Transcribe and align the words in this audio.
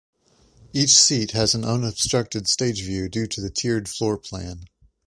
Each 0.73 0.97
seat 0.99 1.29
has 1.33 1.53
an 1.53 1.63
unobstructed 1.63 2.47
stage 2.47 2.81
view 2.81 3.07
due 3.07 3.27
to 3.27 3.39
the 3.39 3.51
tiered 3.51 3.87
floor 3.87 4.17
plan. 4.17 4.65